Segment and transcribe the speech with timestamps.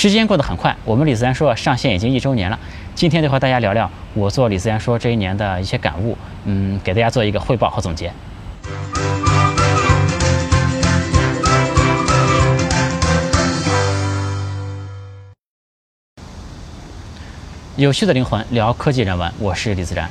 [0.00, 2.56] 时间过得很快，我们李自然说上线已经一周年了。
[2.94, 8.12] 今天就和大家聊聊我做李自然说这一年的一些感悟，嗯，给大家做一个汇报和总结。
[17.74, 20.08] 有趣的灵魂聊科技人文，我是李自然。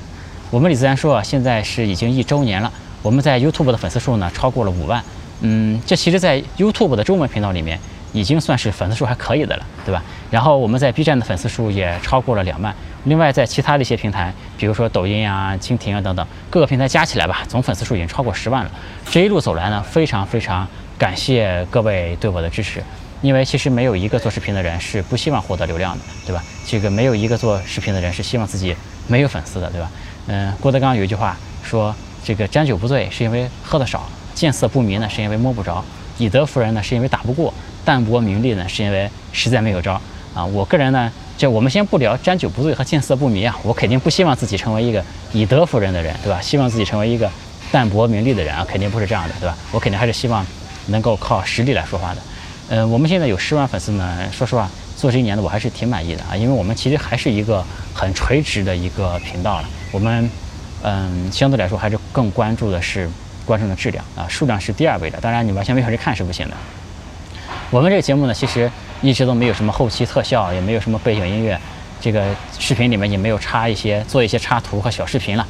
[0.51, 2.69] 我们李自然说啊，现在是已经一周年了。
[3.01, 5.01] 我们在 YouTube 的粉丝数呢超过了五万，
[5.39, 7.79] 嗯，这其实，在 YouTube 的中文频道里面。
[8.17, 10.01] 已经算是粉丝数还可以的了，对吧？
[10.31, 12.73] 然后我们在 B 站的粉丝数也超过了两万。
[13.03, 18.71] 另外，在其他的一些平台，比如说抖音啊、蜻蜓啊等等各个平台加起来吧，总粉丝数已经超过十万了。
[19.09, 22.83] 这一路走来呢，非常非常感谢各位对我的支持。
[23.21, 26.43] 因为其实没有一个做视频的人是不希望获得流量的，对吧？
[26.67, 28.75] 这个没有一个做视频的人是希望自己
[29.07, 29.89] 没有粉丝的，对吧？
[30.27, 35.83] 嗯，郭德纲有一句话说：“这个沾酒不醉是因为喝的少，见色不迷呢是因为摸不着，
[36.17, 37.53] 以德服人呢是因为打不过。”
[37.87, 39.93] 淡泊名利呢，是因为实在没有招
[40.33, 40.43] 啊！
[40.43, 45.01] 我个人呢，就我们先不聊沾酒不醉和见色不迷啊，我肯定不希望自己成为一个
[45.31, 46.41] 以德服人的人，对吧？
[46.41, 47.31] 希望自己成为一个
[47.71, 49.57] 淡泊名利的人啊，肯定不是这样的，对吧？
[49.71, 50.45] 我肯定还是希望
[50.87, 52.21] 能够靠实力来说话的。
[52.67, 59.69] 嗯，我们现在有十万粉丝呢，说实话，做这一年的我还是挺满意的啊，因为我们其实还是一个很垂直的一个频道了。
[59.93, 60.29] 我们
[60.83, 63.09] 嗯，相对来说还是更关注的是
[63.47, 65.17] 观众的质量啊，数量是第二位的。
[65.19, 66.55] 当然，你完全没有人看是不行的。
[67.71, 68.69] 我们这个节目呢，其实
[69.01, 71.59] 一直都没有什么后期特效，也没有什么背景音乐，
[71.99, 72.23] 这个
[72.59, 75.47] 视频里面也没有插一些做一些插图和小视频了。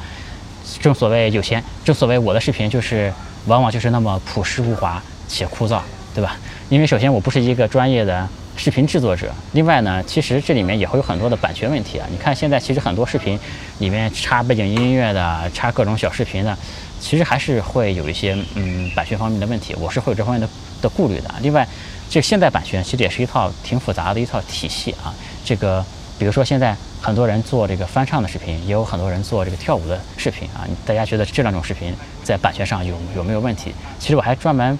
[0.80, 3.12] 正所谓有钱，正所谓我的视频就是
[3.46, 5.80] 往往就是那么朴实无华且枯燥，
[6.14, 6.36] 对吧？
[6.68, 12.06] 因为首先我不是一个专业的视频制作者，另外呢，其实这里面也会有很多的版权问题啊。
[12.10, 13.38] 你看现在其实很多视频
[13.78, 16.56] 里面插背景音乐的，插各种小视频的，
[17.00, 20.48] 其实还是会有一些嗯版权方面的问题，我是会有这方面的
[20.82, 21.34] 的顾虑的。
[21.40, 21.66] 另外。
[22.10, 25.12] 这现代版权其实也是一套挺复杂的一套体系啊。
[25.44, 25.84] 这个，
[26.18, 30.64] 比如说现在很多人做这个翻唱的视频，也有很多人做这个跳舞的视频啊。
[30.86, 31.94] 大家觉得这两种视频
[32.24, 33.74] 在版权上有有没有问题？
[33.98, 34.78] 其实我还专门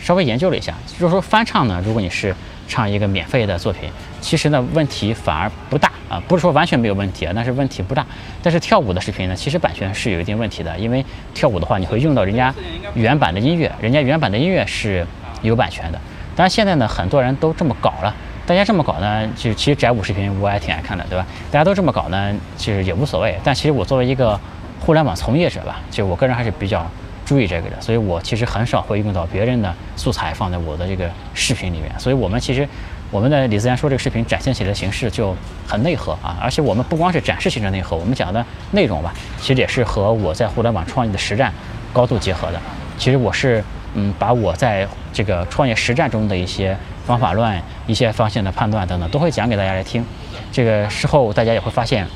[0.00, 2.34] 稍微研究了一下，就是说翻唱呢，如果你是
[2.66, 3.90] 唱一个免费的作品，
[4.22, 8.04] 其实呢问题反而不大啊，不是说完全没有问题啊，但是问题不大。
[8.42, 12.52] 但是跳舞的视频呢，其实版权是有一定问题的，因为跳舞的话，你会用到人家
[12.94, 15.06] 原版的音乐，人家原版的音乐是
[15.40, 15.98] 有版权的。
[16.34, 18.14] 当然，现在呢，很多人都这么搞了。
[18.46, 21.24] 大家这么搞呢，就其实宅舞视频我也挺爱看的，对吧？
[21.52, 23.38] 大家都这么搞呢，其实也无所谓。
[23.44, 24.38] 但其实我作为一个
[24.80, 26.84] 互联网从业者吧，就我个人还是比较
[27.24, 27.80] 注意这个的。
[27.80, 31.92] 所以我其实很少会用到别人的素材放在我的这个视频里面。
[31.96, 32.68] 所以我们其实
[33.10, 36.38] 我们的李自然说这个视频展现起来的形式就很内核啊。
[36.40, 41.52] 而且我们不光是展示形式内核，我们讲的内容吧，其实也是和我在互联网创业的实战
[41.92, 42.60] 高度结合的。
[42.98, 43.62] 其实我是。
[43.94, 50.06] 嗯，把我在这个创业实战中的一些方法论、一些方向的判断等等，都会讲给大家来听。
[50.52, 52.06] 这个事后大家也会发现，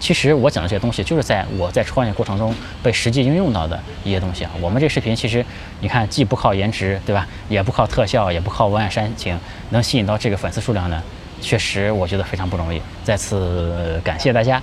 [0.00, 2.52] 其实我讲的这些东西，就是在我在创业过程中
[2.82, 4.50] 被实际应用到的一些东西啊。
[4.60, 5.44] 我们这视频其实，
[5.80, 7.28] 你看，既不靠颜值，对吧？
[7.50, 9.38] 也不靠特效，也不靠文案煽情，
[9.68, 11.02] 能吸引到这个粉丝数量呢，
[11.40, 12.80] 确实我觉得非常不容易。
[13.04, 14.60] 再次感谢大家。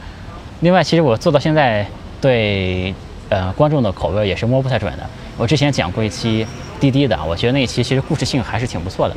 [0.61, 1.85] 另外，其实我做到现在，
[2.19, 2.93] 对
[3.29, 5.07] 呃观众的口味也是摸不太准的。
[5.37, 6.47] 我之前讲过一期
[6.79, 9.15] 滴滴的，我觉得那一期其实故事性还是挺不错的。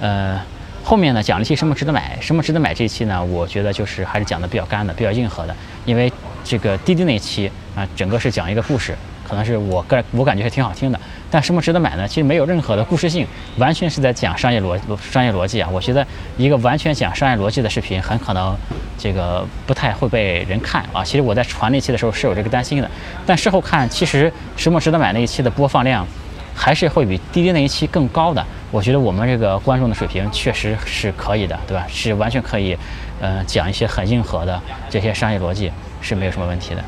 [0.00, 0.40] 呃，
[0.82, 5.54] 后面呢讲了一期什么值得买，什么值得买这一期呢，我觉得就是还是讲的比较干的，比较硬核的，
[5.84, 8.96] 因为这个滴滴那一期啊，整个是讲一个故事。
[9.22, 10.98] 可能是我个我感觉是挺好听的，
[11.30, 12.08] 但什么值得买呢？
[12.08, 13.24] 其实没有任何的故事性，
[13.58, 15.68] 完全是在讲商业逻商业逻辑啊。
[15.72, 16.04] 我觉得
[16.36, 18.56] 一个完全讲商业逻辑的视频，很可能
[18.98, 21.04] 这个不太会被人看啊。
[21.04, 22.90] 其实我在传那期的时候是有这个担心的，
[23.24, 26.04] 但事后看，其实什么值得买那一期的播放量，
[26.60, 28.44] 还是会比滴滴那一期更高的。
[28.70, 31.86] 我觉得我们这个观众的水平确实是可以的，对吧？
[31.88, 32.76] 是完全可以，
[33.18, 34.60] 呃，讲一些很硬核的
[34.90, 35.72] 这些商业逻辑
[36.02, 36.84] 是没有什么问题的。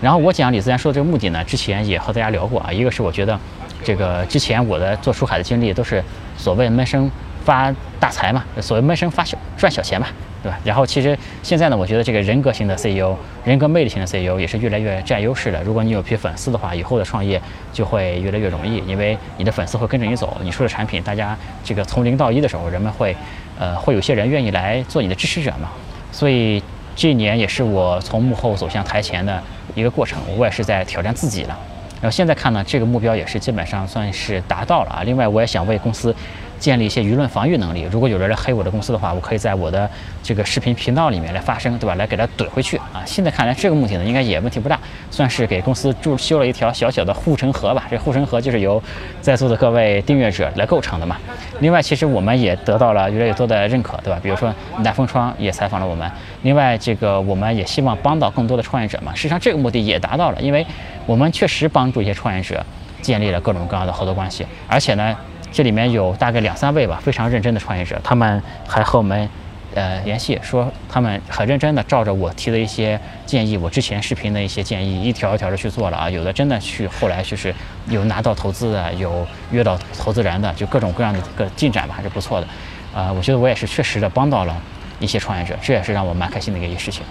[0.00, 2.72] 然后我讲李自然说的这个目的呢，之前也和大家聊过啊。
[2.72, 3.38] 一个是我觉得，
[3.84, 6.02] 这个之前我的做出海的经历都是
[6.36, 7.08] 所谓闷声
[7.44, 10.08] 发大财嘛，所谓闷声发小赚小钱嘛，
[10.42, 10.58] 对吧？
[10.64, 15.62] 然后其实现在呢，我觉得这个人格型的 CEO，人格魅力型的 CEO 也是越来越占优势的。
[15.62, 17.40] 如果你有批粉丝的话，以后的创业
[17.72, 20.36] 就会越来越容易，因为你的粉丝会跟着你走。
[20.42, 23.16] 你说的产品，大家这个从零到一的时候，人们会，
[23.58, 25.70] 呃，会有些人愿意来做你的支持者嘛。
[26.10, 26.62] 所以
[26.96, 29.42] 这一年也是我从幕后走向台前的。
[29.74, 31.58] 一个过程，我也是在挑战自己了。
[31.94, 35.02] 然后现在看呢，这个目标也是基本上算是达到了啊。
[35.02, 36.14] 另外，我也想为公司
[36.62, 37.82] 建立一些舆论防御能力。
[37.90, 39.90] 如果有人来黑我的公司的话，我可以在我的
[40.22, 41.96] 这个视频频道里面来发声，对吧？
[41.96, 43.02] 来给他怼回去啊。
[43.04, 44.78] 现在看来，这个目的呢，应该也问题不大。
[45.10, 47.88] 算是给公司注修了一条小小的护城河吧。
[47.90, 48.80] 这护城河就是由
[49.20, 51.16] 在座的各位订阅者来构成的嘛。
[51.58, 54.20] 另外，其实我们也得到了越来越多的认可，对吧？
[54.22, 54.54] 比如说
[54.84, 56.08] 南风窗也采访了我们。
[56.42, 59.12] 另外，这个我们也希望帮到更多的创业者嘛。
[59.16, 60.64] 实际上，这个目的也达到了，因为
[61.06, 62.64] 我们确实帮助一些创业者
[63.00, 65.16] 建立了各种各样的合作关系，而且呢。
[65.52, 69.28] 这里面有大概两三位吧，非常认真的创业者，他们还和我们，
[69.74, 76.08] 呃，联系说他们很认真的照着我提的一些建议，我之前视频的一些建议，一条一条的去做了啊。
[76.08, 77.54] 有的真的去后来就是
[77.86, 82.46] 有拿到投资的，有约到投资人的，就各种各样的个进展吧，还是不错的。
[82.94, 84.56] 啊，我觉得我也是确实的帮到了
[85.00, 87.02] 一些创业者，这也是让我蛮开心的一个事情。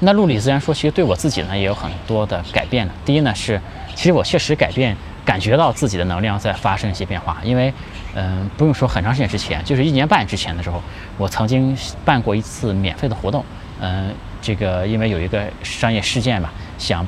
[0.00, 2.92] 那陆里自然说，其实对我自己呢也有很多的改变呢。
[3.04, 3.60] 第一呢是，
[3.94, 4.96] 其实我确实改变。
[5.28, 7.70] 感觉到自己的能量在发生一些变化，因为，
[8.14, 10.82] 嗯，不用说很长时间之前，就是一年半之前的时候，
[11.18, 13.44] 我曾经办过一次免费的活动，
[13.78, 14.10] 嗯，
[14.40, 17.06] 这个因为有一个商业事件吧，想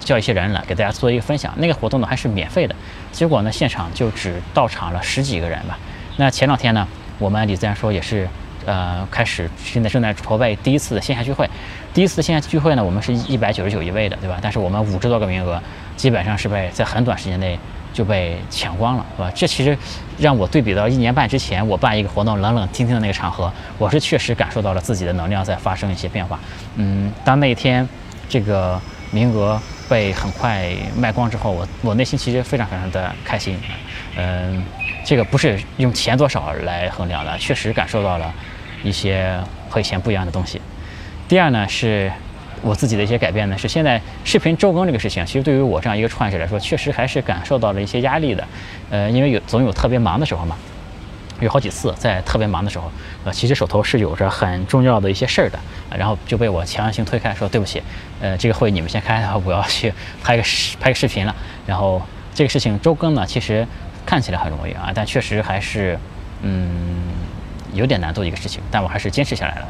[0.00, 2.74] 叫一些人来给大家做一个分享，那个活动呢还是免费的，
[3.12, 5.78] 结果呢现场就只到场了十几个人吧。
[6.16, 6.84] 那前两天呢，
[7.20, 8.28] 我们李自然说也是，
[8.66, 11.48] 呃，开始现在正在筹备第一次线下聚会，
[11.92, 14.38] 第一次线下聚会呢，我们是一百九十九一位的，对吧？
[14.40, 15.60] 但是我们五十多个名额。
[15.96, 17.58] 基本上是被在很短时间内
[17.92, 19.30] 就被抢光了，是吧？
[19.34, 19.76] 这其实
[20.18, 26.40] 让我对比到一年半之前我办一个活动冷冷清清的那个场合，我是确实感受到了自己的能量在发生一些变化。
[26.76, 27.86] 嗯，当那一天
[28.30, 28.80] 这个
[29.10, 29.60] 名额
[29.90, 33.58] 被很快卖光之后，我我内心其实非常非常的开心。
[34.16, 34.64] 嗯，
[35.04, 38.32] 这个不是用钱多少来衡量的，确实感受到了
[38.82, 39.38] 一些
[39.68, 40.60] 和以前不一样的东西。
[41.28, 42.10] 第二呢是。
[42.62, 48.46] 我自己的一些改变呢，是现在视频周更这个事情，其实对于我这样一个创业者来说，确实还是感受到了一些压力的。
[48.90, 50.54] 呃，因为有总有特别忙的时候嘛，
[51.40, 52.92] 有好几次在特别忙的时候，
[53.24, 55.58] 呃，其实手头是有着很重要的一些事儿的，
[55.96, 57.82] 然后就被我强行推开，说对不起，
[58.20, 59.90] 呃，这个会你们先开，我要去
[60.22, 61.34] 拍个视拍个视频了。
[61.66, 62.02] 然后
[62.34, 63.66] 这个事情周更呢，其实
[64.10, 65.96] 看起来很容易啊，但确实还是
[66.42, 66.50] 嗯
[67.72, 69.68] 有点难度的一个事情，但我还是坚持下来了，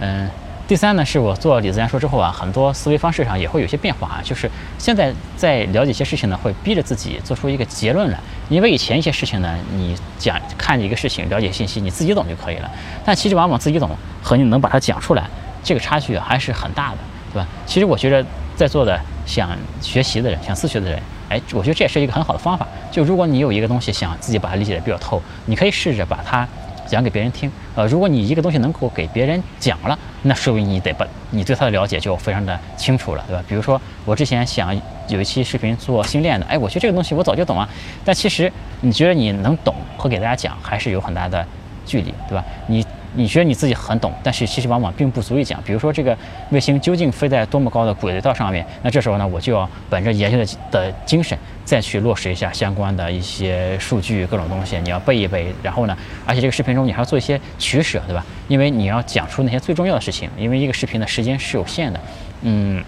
[0.00, 0.30] 嗯。
[0.66, 4.20] 第三呢，是我做李自然说之后啊，很多思维方式上也会有些变化啊。
[4.24, 8.18] 就是现在在了解一些事情呢，会逼着自己做出一个结论来。
[8.48, 12.70] 因为以前一些事情呢，你讲看一个事情，了解信息，你自己懂就可以了。
[13.04, 13.90] 但其实往往自己懂
[14.22, 15.28] 和你能把它讲出来，
[15.62, 16.98] 这个差距还是很大的，
[17.30, 17.46] 对吧？
[17.66, 18.24] 其实我觉得
[18.56, 19.50] 在座的想
[19.82, 20.98] 学习的人，想自学的人，
[21.28, 22.66] 哎，我觉得这也是一个很好的方法。
[22.90, 26.46] 就如果你有一个东西想自己把它理解的比较透，你可以试着把它。
[26.86, 33.42] 讲给别人听，呃，如果你一个东西能够给别人讲了，那说明你得把你对它的了解就非常的清楚了，对吧？
[33.48, 34.78] 比如说我之前想
[35.08, 37.66] 有一期视频做星链的，哎，我觉得这个东西我早就懂啊，
[38.04, 41.44] 但其实你觉得你能懂和给大家讲还是有很大的
[41.84, 42.44] 距离，对吧？
[42.66, 42.84] 你。
[43.16, 45.62] 你觉得你自己很懂，但是其实往往并不足以讲。
[45.62, 46.18] 比如说，这个
[46.50, 48.66] 卫星究竟飞在多么高的轨道上面？
[48.82, 55.54] 那这时候呢，我就要本着研究的的精神，再去落实一下相关的一些数据、各种东西，你要背一背。
[55.62, 55.96] 然后呢，
[56.26, 58.26] 而且这个视频中你还要做一些取舍，对吧？
[58.48, 60.28] 因为你要讲出那些最重要的事情。
[60.36, 62.00] 因为一个视频的时间是有限的，
[62.42, 62.82] 嗯，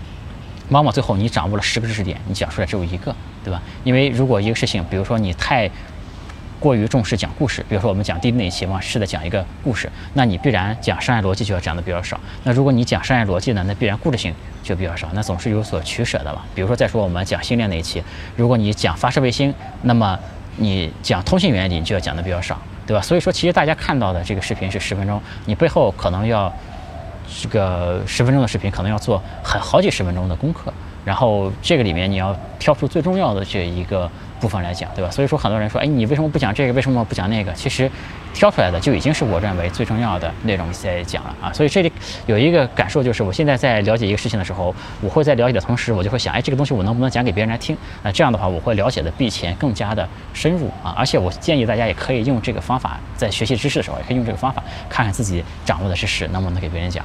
[0.71, 3.15] 往往最后你掌握了十个知识点，你讲出来只有一个，
[3.45, 3.63] 对吧？
[3.85, 5.71] 因为如果一个事情，比如说你太
[6.59, 12.19] 过于重视讲故事，比如说我们讲第一那一期嘛，试着讲一个故事，那你必然讲商业逻辑就要讲的比较少。
[12.45, 16.43] 那如果你讲商业逻辑呢，那必然故事性就比较少，那总是有所取舍的嘛。
[16.55, 18.03] 比如说再说我们讲星链那一期，
[18.37, 20.19] 如果你讲发射卫星，那么
[20.57, 23.03] 你讲通信原理就要讲的比较少，对吧？
[23.03, 26.53] 所以说，其实大家看到的这个视频是十分钟，你背后可能要
[27.43, 30.73] 这个十分钟的视频，可能要做很好几十分钟的功课，
[31.05, 34.11] 然后这个里面你要挑出最重要的这一个。
[34.41, 35.11] 部分来讲，对吧？
[35.11, 36.73] 所以说很多人说，哎，你为什么不讲这个？
[36.73, 37.53] 为什么不讲那个？
[37.53, 37.91] 其实
[38.35, 41.53] 挑出来的就已经是我认为最重要的内容在讲了啊。
[41.53, 41.91] 所以这里
[42.27, 47.77] 有一个感受，就是我现在在了解一个事情的时候，我会在了解的同时，我就会想，哎，这个东西我能不能讲给别人来听？
[48.03, 50.95] 那这样的话，我会了解的比以前更加的深入啊。
[50.97, 57.05] 而且我建议大家也可以用这个方法，在学习知识的时候，也可以用这个方法，看看自己掌握的知识能不能给别人讲。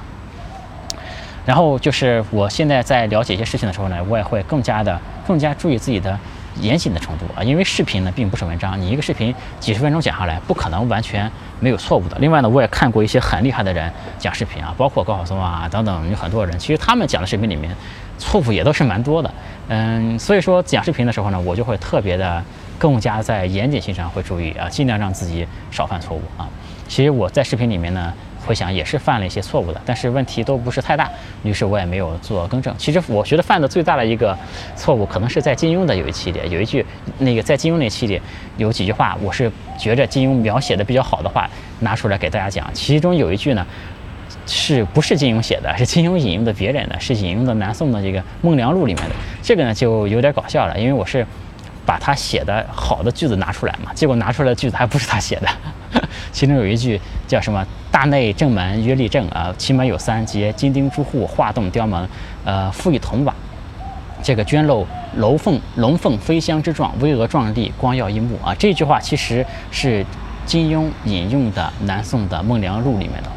[1.46, 6.20] 然后就是我现在在了解一些事情的时候呢，我也会更加的更加注意自己的。
[6.60, 12.18] 严谨的程度啊，因为视频呢并不是文章，你一个视频几十分钟讲下来，不可能完全没有错误的。
[12.20, 17.76] 另外呢，我也看过一些很厉害的人讲视频啊，包括高晓松啊等等，有很多人，其实他们讲的视频里面
[18.18, 19.34] 错误也都是蛮多的。
[19.70, 22.44] 嗯，所以说讲视频的时候呢，我就会特别的
[22.78, 26.50] 更加在严谨性上会注意啊，尽量让自己少犯错误啊。
[26.88, 28.14] 其实我在视频里面呢。
[28.52, 31.10] 回想也是犯了一些错误的，但是问题都不是太大，
[31.42, 32.76] 于是我也没有做更正。
[32.78, 34.38] 其实我觉得犯的最大的一个
[34.76, 36.86] 错误，可能是在金庸的有一期里，有一句
[37.20, 38.22] 那个在金庸那期里
[38.58, 42.70] 有几句话，我是觉着金庸描写的比较好的话拿出来给大家讲。
[42.74, 43.66] 其中有一句呢，
[44.46, 45.74] 是不是金庸写的？
[45.78, 49.16] 是金庸引用的别人的，是引用的南宋的这个《孟良录》里面的。
[49.42, 51.26] 这个呢就有点搞笑了，因为我是
[51.86, 55.48] 把他写的好的句子拿出来嘛，结果拿出来的句子还不是他写的。
[56.32, 62.08] 其中有一句叫什么“大内正门曰立正啊，其门有三，即金钉朱户、画栋雕门，
[62.46, 63.34] 呃，覆以铜瓦。
[64.24, 64.86] 这个捐漏
[65.18, 70.06] 楼凤龙凤飞香之状，巍峨壮丽，光耀一目啊。”这句话其实是
[70.46, 73.36] 金庸引用的南宋的《孟良录》里面的话。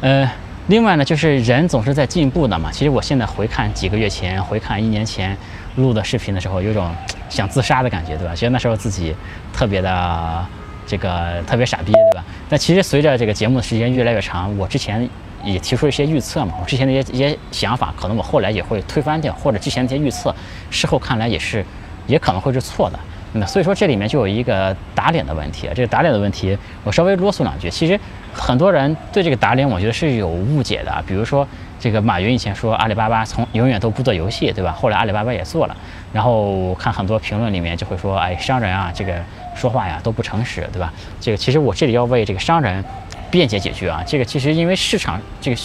[0.00, 0.30] 呃，
[0.68, 2.70] 另外呢，就是人总是在进步的嘛。
[2.72, 5.36] 其实我现在回看几个月前，回看一年前
[5.76, 6.90] 录的视频的时候，有种
[7.28, 8.34] 想自杀的感觉，对吧？
[8.34, 9.14] 觉得那时候自己
[9.52, 10.44] 特别的
[10.86, 12.24] 这个特别傻逼，对吧？
[12.48, 15.08] 但其实随着这个节目的时间越来越长，我之前
[15.44, 20.34] 也提出一些预测嘛，我之前的一些一些想法，可能我后来也会推翻掉，或者之前那些预测，
[20.70, 21.64] 事后看来也是
[22.06, 22.98] 也可能会是错的。
[23.32, 27.68] 那所以说这里面就有一个打脸的问题，这个打脸的问题，我稍微啰嗦两句。
[27.68, 27.98] 其实
[28.32, 31.04] 很多人对这个打脸，我觉得是有误解的。
[31.06, 31.46] 比如说，
[31.78, 34.72] 这个马云以前说阿里巴巴从永远都不做游戏，对吧？
[34.72, 35.76] 后来阿里巴巴也做了。
[36.14, 39.20] 然后我看很多评论里面就会说，哎，商人啊，这个
[39.56, 40.92] 说话呀都不诚实，对吧？
[41.20, 42.84] 这个其实我这里要为这个商人
[43.30, 44.04] 辩解几句啊。
[44.06, 45.60] 这个其实因为市场这个。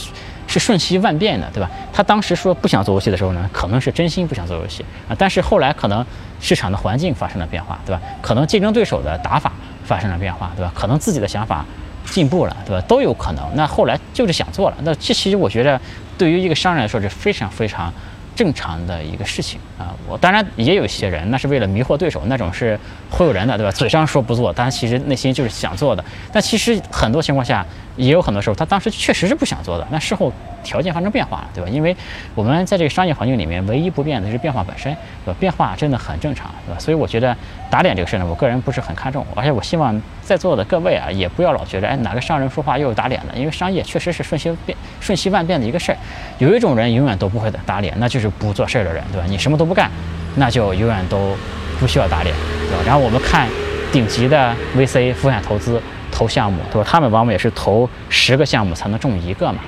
[0.48, 1.72] 是瞬息万变的，对吧？
[1.94, 5.16] 他当时说不想做游戏的时候呢，可能是真心不想做游戏啊。
[5.18, 6.06] 但是后来可能
[6.42, 8.02] 市场的环境发生了变化，对吧？
[8.22, 9.54] 可能竞争对手的打法
[9.86, 10.70] 发生了变化，对吧？
[10.76, 11.66] 可能自己的想法
[12.06, 12.84] 进步了，对吧？
[12.86, 13.50] 都有可能。
[13.56, 14.76] 那后来就是想做了。
[14.82, 15.80] 那这其实我觉得，
[16.18, 17.94] 对于一个商人来说是非常非常。
[18.42, 22.80] 正常的一个事情啊，我当然也有一些人，那是为了迷惑对手，那种是
[23.12, 23.72] 忽悠人的，对吧？
[23.72, 26.04] 嘴上说不做，但其实内心就是想做的。
[26.32, 27.64] 但其实很多情况下，
[27.98, 29.88] 也有很多时候，他当时确实是不想做的。
[29.92, 30.34] 那事后
[30.64, 31.70] 条件发生变化了，对吧？
[31.70, 31.96] 因为
[32.36, 35.38] 我们在这个商业环境里面，唯一不变的是变化本身，对吧？
[35.40, 36.80] 变化真的很正常，对吧？
[36.80, 37.36] 所以我觉得
[37.70, 45.98] 打脸这个事儿呢，我个人不是很看重，而且我希望在座的各位啊，也不要老觉得，哎，哪个商人说话又有打脸的，因为商业确实是瞬息变、瞬息万变的一个事儿。
[46.38, 49.26] 有一种人永远都不会打脸，那就是不做事儿的人，对吧？
[49.28, 49.90] 你什么都不干，
[50.36, 51.36] 那就永远都
[51.80, 52.36] 不需要打脸，
[52.70, 52.84] 对吧？
[52.86, 53.48] 然后我们看
[53.92, 56.88] 顶级的 VC 风险投资投项目，对吧？
[56.90, 59.60] 他们往往也是投十个项目才能中一个嘛。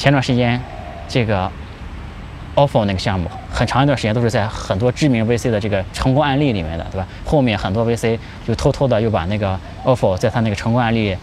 [0.00, 0.58] 前段时间
[1.06, 1.52] 这个
[2.54, 7.06] Ofo 那个项目，很长一段时间都是在很多知名 VC 的这个成功案例里面的，对吧？
[7.22, 11.14] 后面很多 VC 就偷偷的又把那个 Ofo 在他那个成功案例。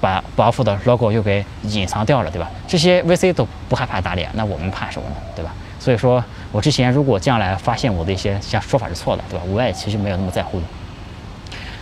[0.00, 2.48] 把 Ofo 的 logo 又给隐藏掉了，对吧？
[2.68, 5.16] 这些 VC 都不害怕打脸，那我们怕什么呢？
[5.34, 5.52] 对吧？
[5.80, 9.44] 所以说我之前如果将来发现我的一些像说法是错的，对吧？
[9.48, 10.66] 我也其实没有那么在乎的。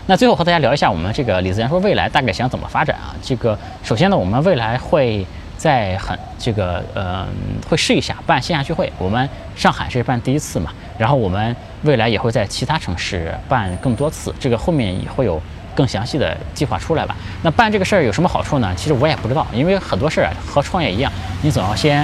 [0.06, 3.14] 那最后和大家聊一下我们这个李自然说未来大概想怎么发展啊？
[3.20, 7.26] 这个首先呢，我们未来会在很这个呃
[7.68, 15.40] 会试一下办线下聚会，我们上海是办第一次嘛，然后我们未来也会在其他城市办更多次，这个后面也会有。
[15.76, 17.14] 更详细的计划出来吧。
[17.42, 18.72] 那办这个事儿有什么好处呢？
[18.74, 22.02] 其实我也不知道，因为很多事儿啊和创业一样，你总要先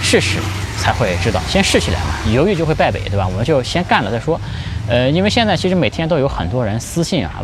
[0.00, 0.38] 试试
[0.78, 3.28] 才会知道，先试起来嘛，犹豫就会败北，对吧？
[3.28, 4.40] 我们就先干了再说。
[4.88, 7.42] 呃，因为现在其实每天都有很多人私信啊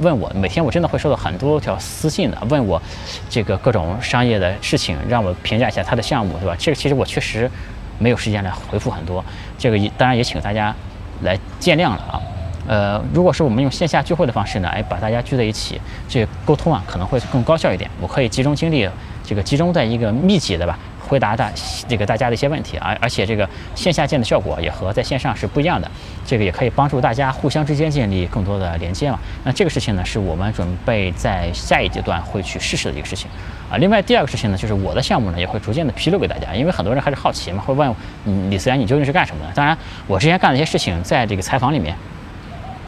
[0.00, 2.80] 问我，每天我真的会收到很多条私信的，问我
[3.28, 6.54] 这个各种商业的事情，让我评价一下他的项目，对吧？
[6.58, 7.50] 这个其实我确实
[7.98, 9.24] 没有时间来回复很多，
[9.58, 10.74] 这个当然也请大家
[11.22, 12.20] 来见谅了啊。
[12.68, 17.88] 呃，如果是我们用线下聚会的方式呢，哎，把大家聚在一起，这沟通啊可能会更高效一点。
[18.00, 18.88] 我可以集中精力，
[19.24, 20.76] 这个集中在一个密集的吧，
[21.06, 21.50] 回答大
[21.88, 25.90] 这个大家的一些问题啊，而且这个线下见的效果也和在线上是不一样的。
[26.26, 29.18] 这个也可以帮助大家互相之间建立更多的连接嘛。
[29.44, 33.30] 那这个事情呢，是我们准备在下一阶段会去试试的一个事情
[33.70, 33.76] 啊。
[33.76, 37.94] 另外第二个事情呢，就是我的项目呢也会逐渐的披露给大家，因为很多人还是好奇嘛，会问
[38.24, 39.52] 嗯，李思然你究竟是干什么的？
[39.54, 41.96] 当然，我之前干的一些事情，在这个采访里面。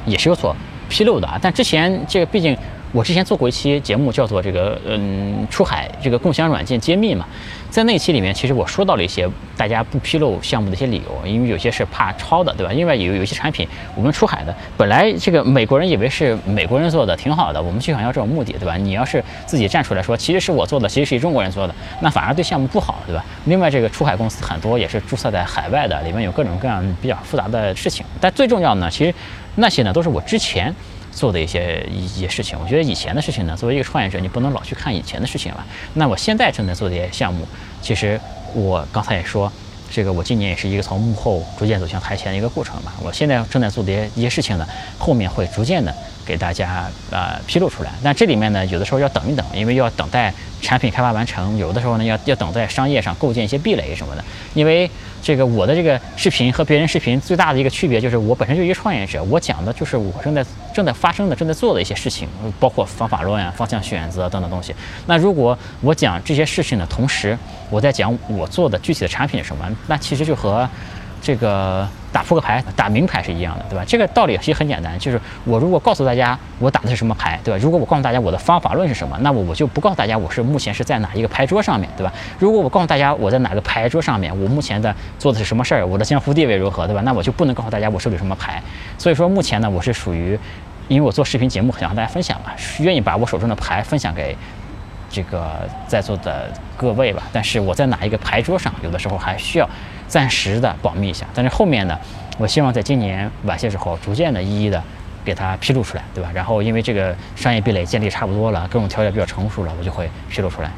[0.07, 0.57] 也是有所
[0.89, 2.57] 披露的啊，但之前这个毕竟
[2.93, 7.27] 我之前做过一期节目，叫做这个嗯出海这个共享软件揭秘嘛，
[7.69, 12.73] 在那期里面，其实我说到了一些大家不披露项目的一些理由，因为有些是怕抄的，对吧？
[12.73, 18.77] 另外有有些产品我们出海的，本来这个美国人以为是美国人做的，挺好的，我们就想要这种目的，对吧？
[18.79, 23.23] 你要是自己站出来说，其实是我做的，其实是中国人做的，那反而对项目不好，对吧？
[23.45, 29.15] 另外，这个出海公司很多也是注册在海外的，里面有各种各样比较复杂的事情，但最重要的呢，其实。
[29.61, 30.73] 那些呢，都是我之前
[31.19, 32.57] 做的一些一些事情。
[32.59, 35.67] 我觉得以前的事情呢，作为一个创业者，你不能老去看以前的事情了。
[35.95, 37.47] 那我现在正在做的一些项目，
[37.83, 38.19] 其实
[38.55, 39.53] 我刚才也说，
[39.91, 42.93] 这个我今年也是一个从幕后逐渐走向台前的一个过程嘛。
[43.03, 45.93] 我现在正在做的一些一些事情呢，后面会逐渐的
[46.25, 47.91] 给大家呃披露出来。
[48.03, 50.33] 但这里面呢，有的时候要等一等，因为要等待
[50.63, 54.25] 产品开发完成，有的时候呢要要等在商业上构建一些壁垒什么的。
[54.55, 54.91] 因为
[55.23, 60.45] 这个我的这个视频和别人视频最大的一个区别就是，我本身就一个创业者，我讲的就是我正在
[60.75, 64.75] 正在发生的、正在做的一些事情，包括方法论啊、方向选择等等东西。
[65.07, 67.39] 那如果我讲这些事情的同时，
[67.71, 70.69] 我在讲我做的具体的产品什么，那其实就和
[71.21, 71.89] 这个。
[72.13, 73.85] 打扑克牌、打明牌是一样的，对吧？
[73.87, 77.61] 这个道理其实很简单，就是我如果告诉大家我打的是什么牌，对吧？
[77.63, 82.13] 如果我告诉大家我的方法论是什么，那么我就不告诉大家我是目前是在哪一个牌桌上面对吧？
[82.39, 87.03] 如果我告诉大家我在哪个牌桌上面，我目前的做的是什么事儿，我的江湖地位如何，对吧？
[87.05, 88.63] 那我就不能告诉大家我手里什么牌。
[88.97, 90.39] 所以说目前呢，我是属于，
[90.89, 94.35] 因为我做视频节目想和大家分享嘛，愿意把我手中的牌分享给
[95.11, 97.23] 这个在座的各位吧。
[97.33, 99.69] 但是我在哪一个牌桌上，有的时候还需要。
[100.09, 101.97] 暂时的保密一下，但是后面呢，
[102.39, 104.83] 我希望在今年晚些时候，逐渐的一一的
[105.25, 106.31] 给它披露出来，对吧？
[106.35, 110.71] 然后因为这个商业壁垒建立差不多了，各种条件比较成熟了，我就会披露出来。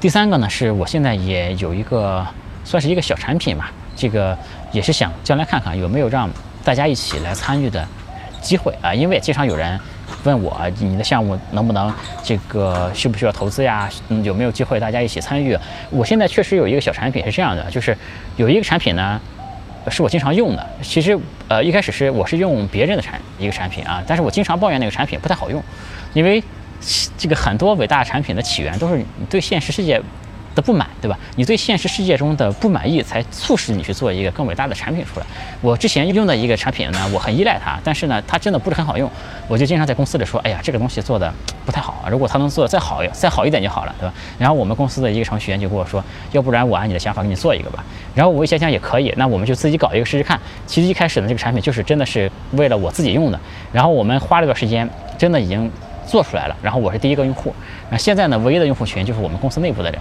[0.00, 2.24] 第三个呢，是我现在也有一个
[2.64, 4.38] 算是一个小产品嘛，这个
[4.70, 6.30] 也是想将来看看有没有让
[6.64, 7.84] 大家一起来参与的
[8.40, 9.78] 机会啊，因为经常有人。
[10.24, 13.88] 问我你的项目能不能这个需不需要投资呀？
[14.08, 15.56] 嗯，有没有机会大家一起参与？
[15.90, 17.96] 我现在确实有一个小产品是这样的，就是
[18.36, 19.20] 有一个产品呢，
[19.88, 20.66] 是我经常用的。
[20.82, 25.62] 其实呃一开始是我是用别人的产一个产品啊，但是我经常抱怨那个产品不太好用，
[26.14, 26.42] 因为
[27.16, 30.00] 这个很多伟大产品的起源都是对现实世界。
[30.58, 31.16] 的不满，对吧？
[31.36, 35.26] 你对现实世界中的不满意，才促使你去做一个更伟大的产品出来。
[35.60, 39.08] 我之前用的一个产品呢，我很依赖它，但是呢，它真的不是很好用。
[39.46, 41.32] 我就经常在公司里说，哎呀，这个东西做的
[41.64, 42.04] 不太好。
[42.10, 44.12] 如果它能做的再好，再好一点就好了，对吧？
[44.36, 47.84] 然后我们公司的一个程序员就跟我说，要不然我按你的想法给你做一个吧。
[48.16, 50.38] 然后我一想想也可以，那我们就自己搞一个试试看。
[50.66, 53.38] 其实一开始呢，这个产品就是真的是为了我自己用的。
[53.72, 55.70] 然后我们花了段时间，真的已经
[56.04, 56.56] 做出来了。
[56.60, 57.54] 然后我是第一个用户。
[57.90, 60.00] 那现在呢，唯一的用户群就是我们公司内部的人。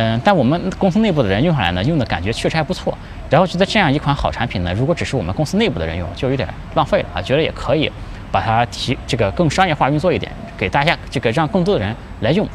[0.00, 2.96] 嗯，但我们公司内部的人用下来呢，用的感觉确实还不错。
[3.28, 7.20] 然后觉得这样一款好产品呢，如果只是我们公司内部的人用，就有点浪费了啊。
[7.20, 7.90] 觉得也可以
[8.30, 12.46] 把它提这个更商业化运作一点，给大家这个让更多的人来用。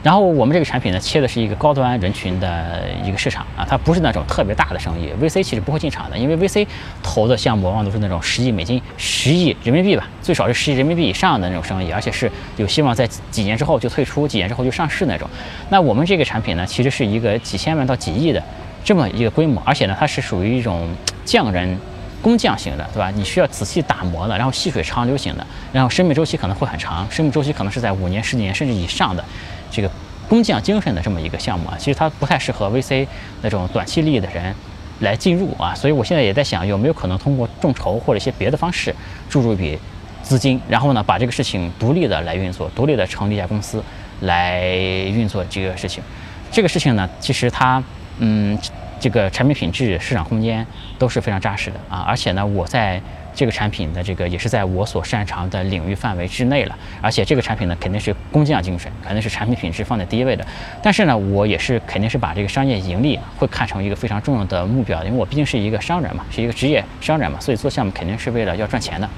[0.00, 6.64] 然后我们这个产品呢，切的是一个高端人群的一个市场啊，它不是那种特别大的生意，VC 其实不会进场的，因为 VC
[7.02, 15.28] 投的项目往往都是那种十亿美金、十亿人民币吧，最少是十亿人民币以上的那种生意，而且是有希望在几年之后就退出，几年之后就上市那种。
[15.68, 18.40] 那我们这个产品呢，其实是一个几千万到几亿的
[18.84, 20.88] 这么一个规模，而且呢，它是属于一种
[21.24, 21.76] 匠人
[22.22, 23.10] 工匠型的，对吧？
[23.10, 29.24] 你需要仔细打磨的，然后细水长流型的，然后生命周期可能会很长，生命周期可能是在五年、十几年甚至以上的。
[29.70, 29.90] 这个
[30.28, 33.06] 工匠精神的这么一个项目啊，其实它不太适合 VC
[33.42, 34.54] 那种短期利益的人
[35.00, 38.94] 来进入啊，所以我现在也在想，有没有可能通过众筹或者一些别的方式
[39.28, 39.78] 注入一笔
[40.22, 43.82] 资金，然后呢，把这个事情独立的来运作，独立的成立一家公司
[44.20, 46.02] 来运作这个事情。
[46.50, 47.82] 这个事情呢，其实它，
[48.18, 48.58] 嗯，
[48.98, 50.66] 这个产品品质、市场空间
[50.98, 53.00] 都是非常扎实的啊，而且呢，我在。
[53.38, 60.44] 这个产品的这个也是在我所擅长的领域范围之内了，而且这个产品呢肯定是工匠精神，肯定是产品品质放在第一位的。
[60.82, 69.08] 但是呢，我也是肯定是把这个商业盈利会看成一个非常重要的目标，因为我毕竟是一个商人嘛，是一个职业商人嘛，所以做项目肯定是为了要赚钱的。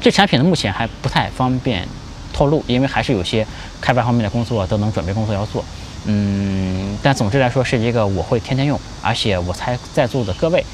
[0.00, 1.86] 这产品呢目前还不太方便
[2.32, 3.46] 透露，因为还是有些
[3.82, 5.62] 开发方面的工作都能准备工作要做。
[6.06, 10.64] 嗯，但总之来说是一个我会天天用，而且我猜在座的各位。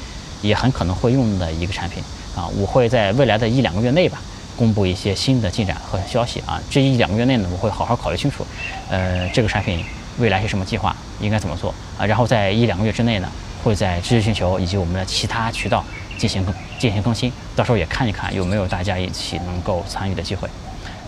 [0.41, 2.03] 也很可能会用的一个产品
[2.35, 4.21] 啊，我会在未来的一两个月内吧，
[4.55, 6.61] 公布一些新的进展和消息啊。
[6.69, 8.45] 这一两个月内呢，我会好好考虑清楚，
[8.89, 9.83] 呃，这个产品
[10.17, 12.05] 未来是什么计划，应该怎么做啊。
[12.05, 13.29] 然后在一两个月之内呢，
[13.63, 15.83] 会在知识星球以及我们的其他渠道
[16.17, 20.47] 进行更进行更新，到时候也看一看有没有大家一起能够参与的机会。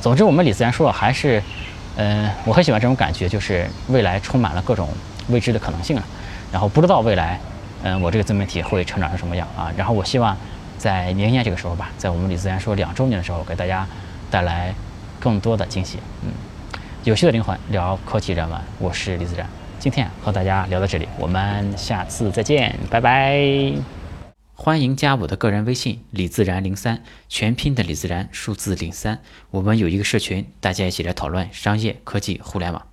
[0.02, 1.42] 总之，我们李自然说还是，
[1.96, 4.90] 嗯，我很喜欢这种感觉，就是未来充满了各种
[5.30, 6.04] 未知的可能性啊。
[6.52, 7.40] 然后不知道未来。
[7.84, 9.72] 嗯，我这个自媒体会成长成什么样啊？
[9.76, 10.38] 然后我希望
[10.78, 13.88] 在明年这个时候吧，在我们李自然说两周年的时候，给大家
[14.30, 14.74] 带来
[15.20, 15.98] 更多的惊喜。
[16.24, 16.32] 嗯，
[17.04, 19.48] 有趣的灵魂聊科技人文，我是李自然，
[19.80, 23.74] 今天和大家聊到这里，我们下次再见，拜拜。
[24.54, 29.18] 欢迎加我的个人微信李自然零三，全拼的李自然，数字零三。
[29.50, 32.91] 我们有一个社群，大家一起来讨论商业科技互联网。